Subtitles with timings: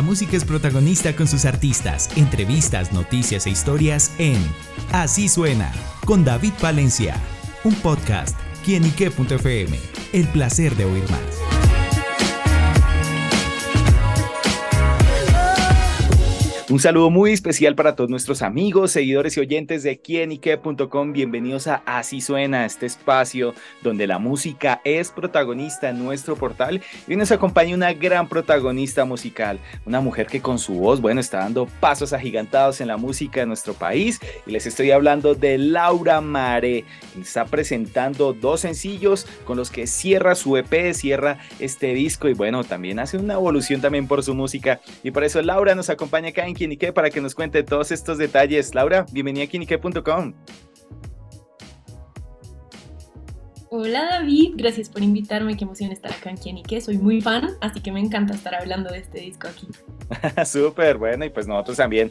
[0.00, 4.38] La música es protagonista con sus artistas, entrevistas, noticias e historias en
[4.92, 5.70] Así suena
[6.06, 7.16] con David Valencia,
[7.64, 8.34] un podcast
[8.64, 9.78] quienique.fm.
[10.14, 11.59] El placer de oír más.
[16.70, 21.12] Un saludo muy especial para todos nuestros amigos, seguidores y oyentes de quienique.com.
[21.12, 27.16] Bienvenidos a Así Suena, este espacio donde la música es protagonista en nuestro portal y
[27.16, 31.66] nos acompaña una gran protagonista musical, una mujer que con su voz, bueno, está dando
[31.80, 36.84] pasos agigantados en la música de nuestro país y les estoy hablando de Laura Mare.
[37.20, 42.62] Está presentando dos sencillos con los que cierra su EP, cierra este disco y bueno,
[42.62, 46.46] también hace una evolución también por su música y por eso Laura nos acompaña acá
[46.46, 48.74] en Kinique para que nos cuente todos estos detalles.
[48.74, 50.34] Laura, bienvenida a Kinique.com.
[53.70, 57.80] Hola David, gracias por invitarme, qué emoción estar acá en Kinique, soy muy fan, así
[57.80, 59.68] que me encanta estar hablando de este disco aquí.
[60.44, 62.10] Súper, bueno, y pues nosotros también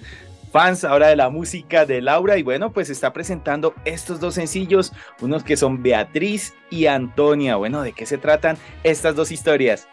[0.51, 4.93] fans ahora de la música de Laura y bueno, pues está presentando estos dos sencillos,
[5.21, 7.55] unos que son Beatriz y Antonia.
[7.57, 9.87] Bueno, ¿de qué se tratan estas dos historias?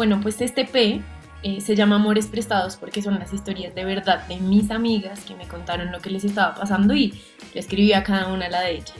[0.00, 1.02] Bueno, pues este P
[1.42, 5.34] eh, se llama Amores Prestados porque son las historias de verdad de mis amigas que
[5.34, 7.12] me contaron lo que les estaba pasando y
[7.52, 8.94] le escribí a cada una la de ellas.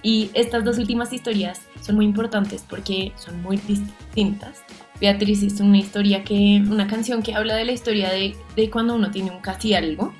[0.00, 4.62] Y estas dos últimas historias son muy importantes porque son muy distintas.
[4.98, 8.94] Beatriz es una historia que, una canción que habla de la historia de, de cuando
[8.94, 10.14] uno tiene un casi algo,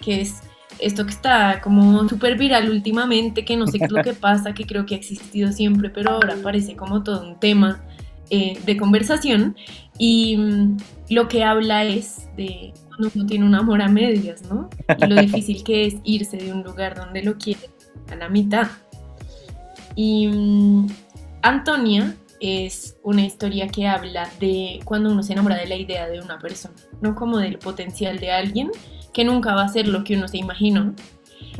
[0.00, 0.40] que es
[0.78, 4.54] esto que está como súper viral últimamente, que no sé qué es lo que pasa,
[4.54, 7.84] que creo que ha existido siempre, pero ahora parece como todo un tema
[8.30, 9.56] eh, de conversación
[9.98, 10.76] y mm,
[11.10, 14.68] lo que habla es de cuando uno tiene un amor a medias, ¿no?
[14.98, 17.70] Y lo difícil que es irse de un lugar donde lo quiere
[18.10, 18.68] a la mitad.
[19.94, 20.86] Y mm,
[21.42, 26.20] Antonia es una historia que habla de cuando uno se enamora de la idea de
[26.20, 28.70] una persona, no como del potencial de alguien
[29.12, 30.94] que nunca va a ser lo que uno se imaginó,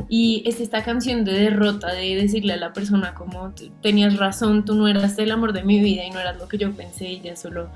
[0.09, 4.75] y es esta canción de derrota, de decirle a la persona como tenías razón, tú
[4.75, 7.21] no eras el amor de mi vida y no eras lo que yo pensé y
[7.21, 7.69] ya solo,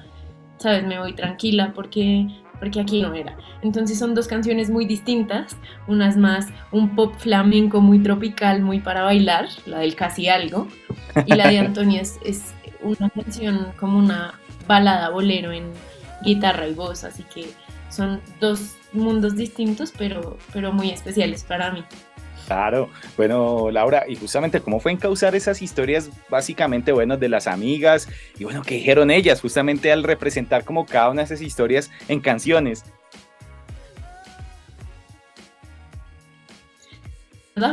[0.57, 2.27] sabes, me voy tranquila porque
[2.59, 3.37] porque aquí no era.
[3.61, 5.55] Entonces son dos canciones muy distintas,
[5.87, 10.67] una es más un pop flamenco muy tropical, muy para bailar, la del casi algo,
[11.25, 14.33] y la de Antonia es, es una canción como una
[14.67, 15.71] balada bolero en
[16.23, 17.49] guitarra y voz, así que
[17.89, 21.83] son dos mundos distintos, pero, pero muy especiales para mí.
[22.47, 28.07] Claro, bueno, Laura, y justamente cómo fue encauzar esas historias básicamente, bueno, de las amigas,
[28.39, 32.19] y bueno, ¿qué dijeron ellas justamente al representar como cada una de esas historias en
[32.19, 32.83] canciones?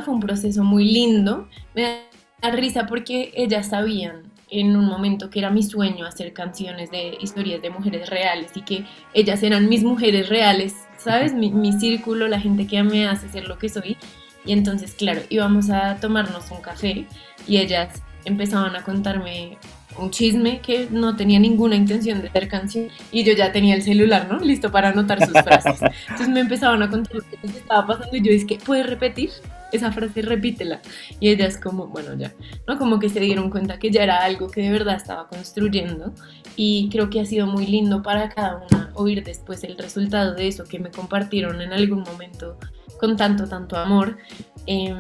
[0.05, 2.03] Fue un proceso muy lindo, me
[2.43, 7.17] da risa porque ellas sabían en un momento que era mi sueño hacer canciones de
[7.21, 8.85] historias de mujeres reales y que
[9.15, 10.75] ellas eran mis mujeres reales,
[11.07, 11.33] ¿sabes?
[11.33, 13.97] Mi, mi círculo, la gente que me hace ser lo que soy.
[14.45, 17.07] Y entonces, claro, íbamos a tomarnos un café
[17.47, 19.57] y ellas empezaban a contarme
[19.99, 23.83] un chisme que no tenía ninguna intención de hacer canción y yo ya tenía el
[23.83, 24.39] celular, ¿no?
[24.41, 25.81] Listo para anotar sus frases.
[26.09, 29.31] Entonces me empezaban a contar lo que les estaba pasando y yo dije, ¿puedes repetir?
[29.73, 30.81] Esa frase repítela.
[31.21, 32.33] Y ellas como, bueno, ya,
[32.67, 32.79] ¿no?
[32.79, 36.13] Como que se dieron cuenta que ya era algo que de verdad estaba construyendo
[36.57, 40.49] y creo que ha sido muy lindo para cada una oír después el resultado de
[40.49, 42.59] eso que me compartieron en algún momento
[42.99, 44.19] con tanto, tanto amor.
[44.67, 44.95] Eh,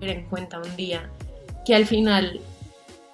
[0.00, 1.10] en cuenta un día
[1.64, 2.40] que al final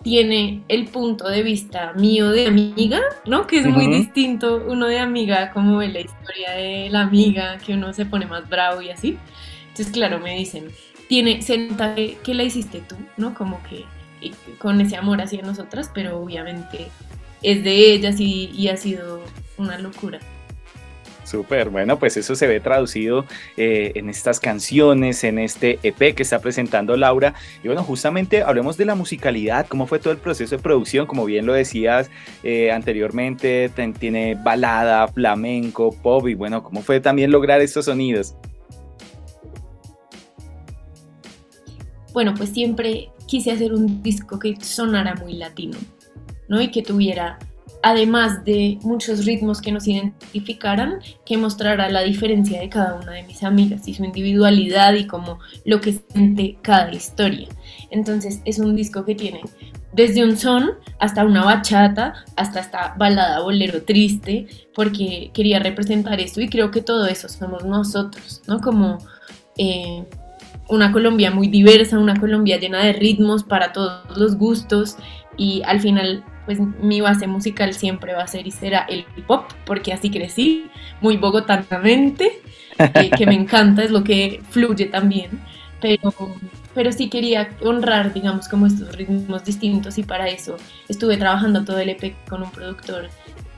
[0.02, 3.46] tiene el punto de vista mío de amiga, ¿no?
[3.46, 7.92] Que es muy distinto uno de amiga, como la historia de la amiga, que uno
[7.92, 9.16] se pone más bravo y así.
[9.72, 10.68] Entonces, claro, me dicen,
[11.08, 13.32] tiene, se nota que la hiciste tú, ¿no?
[13.32, 13.86] Como que
[14.58, 16.88] con ese amor hacia nosotras, pero obviamente
[17.42, 19.22] es de ellas y, ha sido
[19.56, 20.20] una locura.
[21.24, 23.24] Súper, bueno, pues eso se ve traducido
[23.56, 27.32] eh, en estas canciones, en este EP que está presentando Laura.
[27.62, 31.24] Y bueno, justamente hablemos de la musicalidad, cómo fue todo el proceso de producción, como
[31.24, 32.10] bien lo decías
[32.42, 38.34] eh, anteriormente, tiene balada, flamenco, pop y bueno, cómo fue también lograr estos sonidos.
[42.12, 45.78] Bueno, pues siempre quise hacer un disco que sonara muy latino,
[46.48, 46.60] ¿no?
[46.60, 47.38] Y que tuviera,
[47.82, 53.22] además de muchos ritmos que nos identificaran, que mostrara la diferencia de cada una de
[53.22, 57.48] mis amigas y su individualidad y como lo que siente cada historia.
[57.90, 59.40] Entonces es un disco que tiene
[59.92, 66.40] desde un son hasta una bachata, hasta esta balada bolero triste, porque quería representar esto
[66.40, 68.60] y creo que todo eso somos nosotros, ¿no?
[68.60, 68.98] Como...
[69.58, 70.04] Eh,
[70.72, 74.96] una Colombia muy diversa, una Colombia llena de ritmos para todos los gustos
[75.36, 79.30] y al final pues mi base musical siempre va a ser y será el hip
[79.30, 80.64] hop, porque así crecí,
[81.00, 82.40] muy bogotanamente,
[82.78, 85.40] eh, que me encanta, es lo que fluye también,
[85.80, 86.14] pero,
[86.74, 90.56] pero sí quería honrar, digamos, como estos ritmos distintos y para eso
[90.88, 93.08] estuve trabajando todo el EP con un productor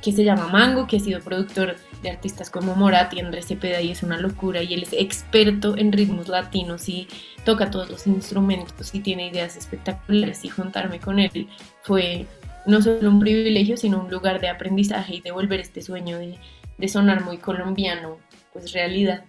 [0.02, 1.76] que se llama Mango, que ha sido productor
[2.10, 5.92] artistas como Morat y Andrés Cepeda y es una locura y él es experto en
[5.92, 7.08] ritmos latinos y
[7.44, 11.48] toca todos los instrumentos y tiene ideas espectaculares y juntarme con él
[11.82, 12.26] fue
[12.66, 16.38] no solo un privilegio, sino un lugar de aprendizaje y de volver este sueño de,
[16.78, 18.18] de sonar muy colombiano,
[18.52, 19.24] pues realidad.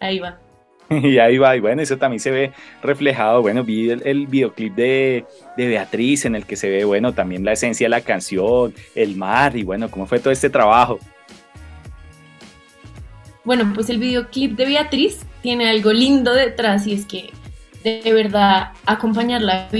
[0.00, 0.38] Ahí va.
[0.90, 2.52] Y ahí va, y bueno, eso también se ve
[2.82, 5.24] reflejado, bueno, vi el, videoclip de,
[5.56, 9.14] de, Beatriz en el que se ve, bueno, también la esencia de la canción, el
[9.16, 10.98] mar, y bueno, ¿cómo fue todo este trabajo?
[13.48, 17.30] Bueno, pues el videoclip de Beatriz tiene algo lindo detrás y es que
[17.82, 19.70] de verdad acompañarla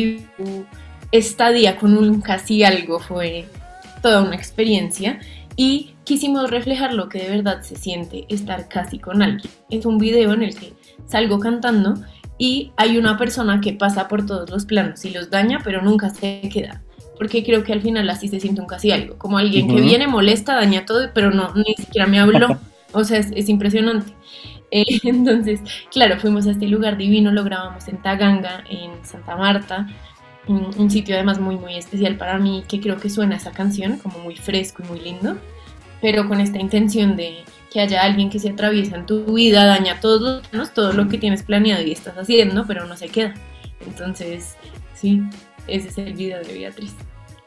[1.13, 3.45] estadía con un casi algo fue
[4.01, 5.21] toda una experiencia
[5.55, 9.53] y quisimos reflejar lo que de verdad se siente estar casi con alguien.
[9.69, 10.73] Es un video en el que
[11.07, 11.93] salgo cantando
[12.39, 16.09] y hay una persona que pasa por todos los planos y los daña, pero nunca
[16.09, 16.81] se queda.
[17.19, 19.19] Porque creo que al final así se siente un casi algo.
[19.19, 22.59] Como alguien que viene, molesta, daña todo, pero no, ni siquiera me habló.
[22.93, 24.13] O sea, es, impresionante.
[24.71, 29.87] Eh, entonces, claro, fuimos a este lugar divino, lo grabamos en Taganga, en Santa Marta
[30.49, 34.19] un, sitio además muy, muy especial para mí, que creo que suena esa canción como
[34.19, 35.37] muy fresco y muy lindo,
[36.01, 40.01] pero con esta intención de que haya alguien que se atraviesa en tu vida, daña
[40.01, 43.35] todos los todo lo que tienes planeado y estás haciendo, pero no se queda.
[43.87, 44.57] Entonces,
[44.95, 45.23] sí,
[45.67, 46.95] ese es el video de Beatriz.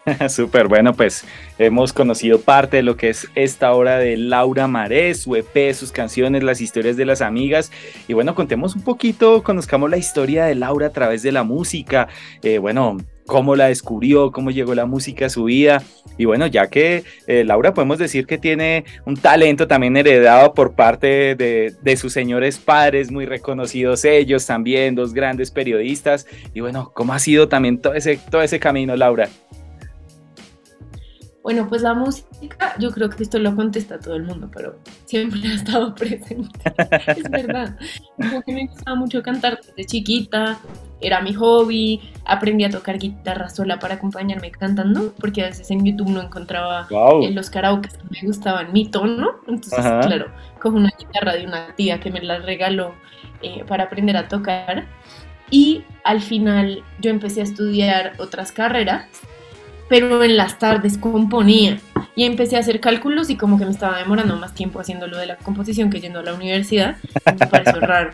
[0.30, 1.26] Súper, bueno, pues
[1.58, 5.92] hemos conocido parte de lo que es esta obra de Laura Maré, su EP, sus
[5.92, 7.72] canciones, las historias de las amigas.
[8.08, 12.08] Y bueno, contemos un poquito, conozcamos la historia de Laura a través de la música.
[12.42, 15.84] Eh, bueno, cómo la descubrió, cómo llegó la música a su vida.
[16.18, 20.74] Y bueno, ya que eh, Laura podemos decir que tiene un talento también heredado por
[20.74, 26.26] parte de, de, sus señores padres, muy reconocidos ellos también, dos grandes periodistas.
[26.56, 29.30] Y bueno, ¿cómo ha sido también todo ese, todo ese camino, Laura?
[31.44, 35.42] Bueno, pues la música, yo creo que esto lo contesta todo el mundo, pero siempre
[35.50, 36.60] ha estado presente.
[37.08, 37.78] es verdad.
[38.16, 40.60] Como que me gustaba mucho cantar desde chiquita,
[41.00, 45.84] era mi hobby, aprendí a tocar guitarra sola para acompañarme cantando, porque a veces en
[45.84, 46.88] YouTube no encontraba
[47.24, 49.32] en los karaoke que me gustaban mi tono.
[49.48, 50.28] Entonces, claro,
[50.62, 52.94] cojo una guitarra de una tía que me la regaló
[53.42, 54.86] eh, para aprender a tocar.
[55.50, 59.08] Y al final yo empecé a estudiar otras carreras
[59.92, 61.78] pero en las tardes componía
[62.16, 65.18] y empecé a hacer cálculos y como que me estaba demorando más tiempo haciendo lo
[65.18, 66.96] de la composición que yendo a la universidad.
[67.26, 68.12] Me pareció raro.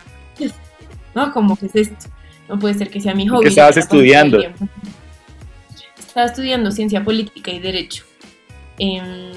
[1.14, 1.32] ¿No?
[1.32, 2.08] Como que es esto.
[2.50, 3.44] No puede ser que sea mi hobby.
[3.44, 4.40] ¿Qué estabas estudiando?
[6.00, 8.06] Estaba estudiando ciencia política y derecho.
[8.80, 9.34] Em,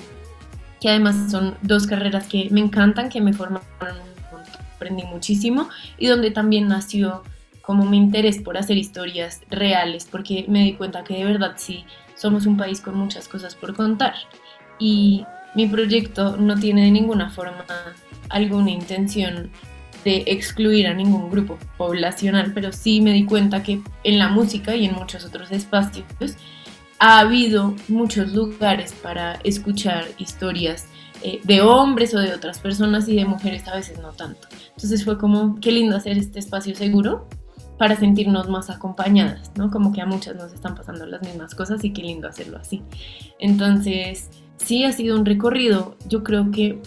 [0.80, 3.66] que además son dos carreras que me encantan, que me formaron,
[4.76, 7.22] aprendí muchísimo y donde también nació
[7.60, 11.84] como mi interés por hacer historias reales, porque me di cuenta que de verdad sí
[12.20, 14.14] somos un país con muchas cosas por contar
[14.78, 15.24] y
[15.54, 17.64] mi proyecto no tiene de ninguna forma
[18.28, 19.50] alguna intención
[20.04, 24.76] de excluir a ningún grupo poblacional, pero sí me di cuenta que en la música
[24.76, 26.04] y en muchos otros espacios
[26.98, 30.86] ha habido muchos lugares para escuchar historias
[31.22, 34.48] eh, de hombres o de otras personas y de mujeres a veces no tanto.
[34.68, 37.28] Entonces fue como, qué lindo hacer este espacio seguro
[37.80, 39.70] para sentirnos más acompañadas, ¿no?
[39.70, 42.82] Como que a muchas nos están pasando las mismas cosas y qué lindo hacerlo así.
[43.38, 46.82] Entonces, sí ha sido un recorrido, yo creo que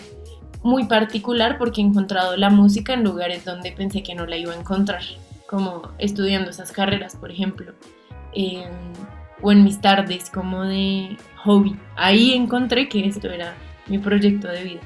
[0.62, 4.54] muy particular porque he encontrado la música en lugares donde pensé que no la iba
[4.54, 5.02] a encontrar,
[5.48, 7.74] como estudiando esas carreras, por ejemplo,
[9.42, 11.76] o en mis tardes como de hobby.
[11.96, 13.56] Ahí encontré que esto era
[13.88, 14.82] mi proyecto de vida.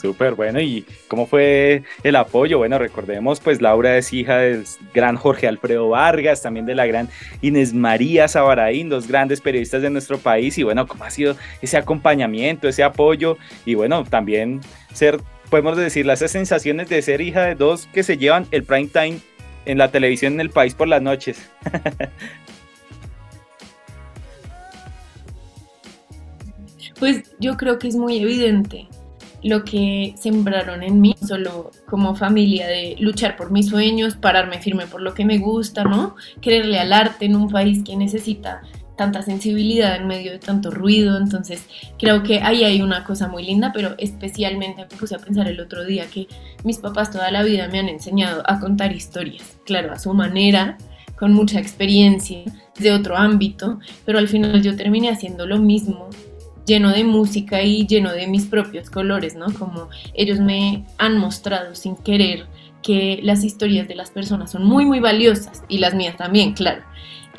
[0.00, 0.60] Súper bueno.
[0.60, 2.56] ¿Y cómo fue el apoyo?
[2.56, 4.64] Bueno, recordemos, pues Laura es hija del
[4.94, 7.08] gran Jorge Alfredo Vargas, también de la gran
[7.42, 10.56] Inés María Sabaraín, dos grandes periodistas de nuestro país.
[10.56, 13.36] Y bueno, ¿cómo ha sido ese acompañamiento, ese apoyo?
[13.66, 14.60] Y bueno, también
[14.94, 18.88] ser, podemos decir, las sensaciones de ser hija de dos que se llevan el prime
[18.88, 19.18] time
[19.66, 21.50] en la televisión en el país por las noches.
[26.98, 28.86] Pues yo creo que es muy evidente
[29.42, 34.86] lo que sembraron en mí, solo como familia, de luchar por mis sueños, pararme firme
[34.86, 36.16] por lo que me gusta, ¿no?
[36.40, 38.62] Quererle al arte en un país que necesita
[39.00, 41.66] tanta sensibilidad en medio de tanto ruido, entonces
[41.98, 45.58] creo que ahí hay una cosa muy linda, pero especialmente me puse a pensar el
[45.58, 46.26] otro día que
[46.64, 50.76] mis papás toda la vida me han enseñado a contar historias, claro, a su manera,
[51.18, 52.44] con mucha experiencia
[52.78, 56.10] de otro ámbito, pero al final yo terminé haciendo lo mismo
[56.66, 59.46] lleno de música y lleno de mis propios colores, ¿no?
[59.52, 62.46] Como ellos me han mostrado sin querer
[62.82, 66.82] que las historias de las personas son muy, muy valiosas y las mías también, claro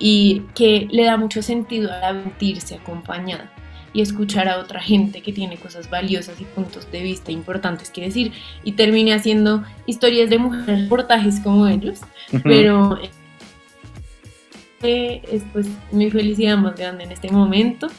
[0.01, 3.51] y que le da mucho sentido a sentirse acompañada
[3.93, 8.01] y escuchar a otra gente que tiene cosas valiosas y puntos de vista importantes que
[8.01, 8.31] decir.
[8.63, 11.99] Y terminé haciendo historias de mujeres, reportajes como ellos,
[12.43, 12.97] pero
[14.81, 17.89] eh, es pues mi felicidad más grande en este momento.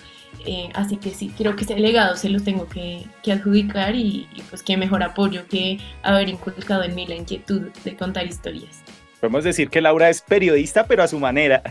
[0.44, 4.42] Eh, así que sí, creo que ese legado se lo tengo que, adjudicar y, y,
[4.50, 8.82] pues qué mejor apoyo que haber inculcado en mí la inquietud de contar historias.
[9.20, 11.62] Podemos decir que Laura es periodista, pero a su manera.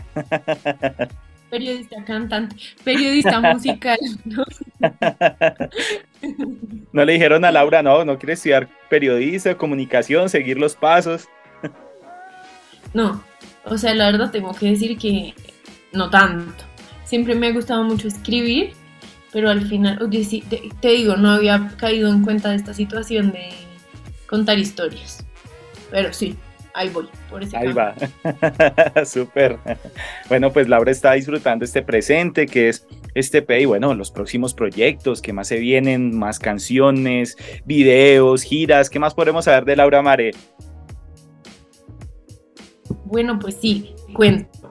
[1.50, 3.98] Periodista cantante, periodista musical.
[4.24, 4.42] ¿no?
[6.92, 11.28] no le dijeron a Laura, no, no quiere estudiar periodista, comunicación, seguir los pasos.
[12.94, 13.22] No,
[13.66, 15.34] o sea, la verdad tengo que decir que
[15.92, 16.71] no tanto.
[17.12, 18.72] Siempre me ha gustado mucho escribir,
[19.34, 19.98] pero al final,
[20.80, 23.50] te digo, no había caído en cuenta de esta situación de
[24.26, 25.22] contar historias.
[25.90, 26.38] Pero sí,
[26.72, 27.94] ahí voy, por ese Ahí va,
[29.04, 29.58] súper.
[30.30, 34.54] Bueno, pues Laura está disfrutando este presente que es este P y bueno, los próximos
[34.54, 40.00] proyectos que más se vienen, más canciones, videos, giras, ¿qué más podemos saber de Laura
[40.00, 40.30] Mare?
[43.04, 44.61] Bueno, pues sí, cuento.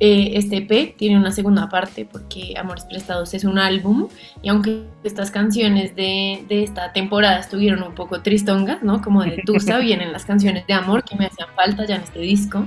[0.00, 4.08] Eh, este EP tiene una segunda parte porque Amores Prestados es un álbum
[4.42, 9.00] y aunque estas canciones de, de esta temporada estuvieron un poco tristongas, ¿no?
[9.00, 12.18] Como de Tusa, vienen las canciones de amor que me hacían falta ya en este
[12.18, 12.66] disco.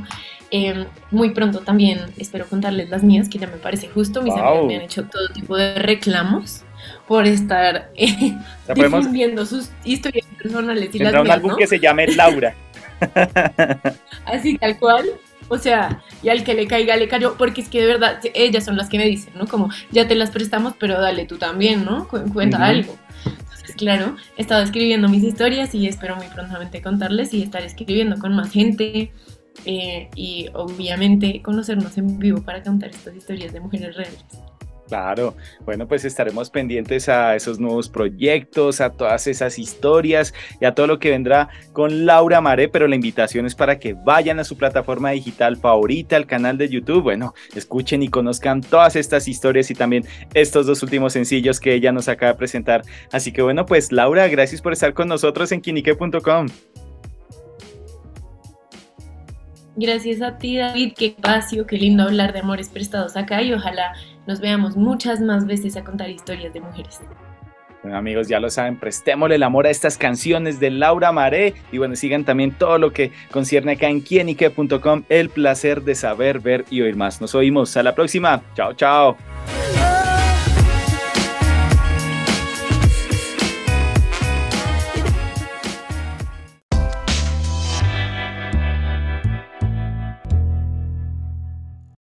[0.51, 4.21] Em, muy pronto también espero contarles las mías, que ya me parece justo.
[4.21, 6.63] Mis amigos me han hecho todo tipo de reclamos
[7.07, 8.37] por estar eh,
[8.73, 12.55] difundiendo sus historias personales y las mías, un álbum que se llame Laura.
[14.25, 15.05] Así, tal cual.
[15.47, 18.65] O sea, y al que le caiga, le cayó, porque es que de verdad, ellas
[18.65, 19.47] son las que me dicen, ¿no?
[19.47, 22.07] Como, ya te las prestamos, pero dale tú también, ¿no?
[22.07, 22.95] Cuenta algo.
[23.25, 28.17] Entonces, claro, he estado escribiendo mis historias y espero muy prontamente contarles y estar escribiendo
[28.17, 29.11] con más gente
[29.65, 34.23] eh, y obviamente conocernos en vivo para contar estas historias de mujeres reales.
[34.87, 40.75] Claro, bueno, pues estaremos pendientes a esos nuevos proyectos, a todas esas historias y a
[40.75, 44.43] todo lo que vendrá con Laura Maré, pero la invitación es para que vayan a
[44.43, 49.71] su plataforma digital favorita, al canal de YouTube, bueno, escuchen y conozcan todas estas historias
[49.71, 52.83] y también estos dos últimos sencillos que ella nos acaba de presentar.
[53.11, 56.47] Así que bueno, pues Laura, gracias por estar con nosotros en quinique.com.
[59.77, 60.93] Gracias a ti, David.
[60.95, 63.93] Qué espacio, qué lindo hablar de amores prestados acá y ojalá
[64.27, 67.01] nos veamos muchas más veces a contar historias de mujeres.
[67.85, 71.77] Bueno, amigos, ya lo saben, prestémosle el amor a estas canciones de Laura Maré y
[71.77, 75.03] bueno, sigan también todo lo que concierne acá en quienique.com.
[75.07, 77.21] El placer de saber, ver y oír más.
[77.21, 77.77] Nos oímos.
[77.77, 78.41] A la próxima.
[78.55, 79.17] Chao, chao.